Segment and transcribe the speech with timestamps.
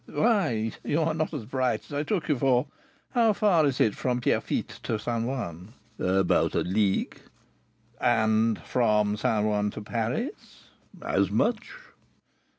[0.11, 2.65] "Why, you are not so bright as I took you for.
[3.11, 5.27] How far is it from Pierrefitte to St.
[5.29, 7.21] Ouen?" "About a league."
[7.99, 9.45] "And from St.
[9.45, 10.69] Ouen to Paris?"
[11.03, 11.69] "As much."